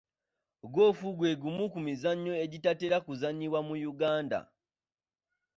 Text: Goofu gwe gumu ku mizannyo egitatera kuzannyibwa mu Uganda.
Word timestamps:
Goofu 0.73 1.07
gwe 1.17 1.31
gumu 1.41 1.65
ku 1.73 1.79
mizannyo 1.85 2.33
egitatera 2.45 2.97
kuzannyibwa 3.05 3.59
mu 3.67 3.75
Uganda. 3.91 4.39